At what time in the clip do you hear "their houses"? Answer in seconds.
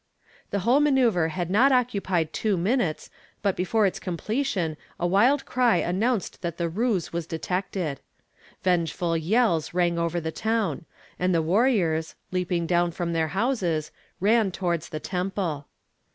13.13-13.91